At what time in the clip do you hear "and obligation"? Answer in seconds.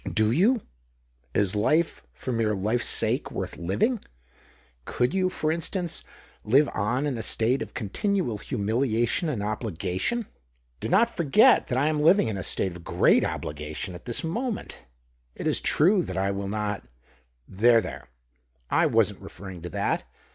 9.29-10.25